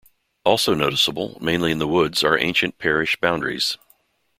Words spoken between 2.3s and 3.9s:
ancient parish boundaries.